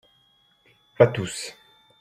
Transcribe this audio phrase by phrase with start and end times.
[0.97, 1.55] Pas tous.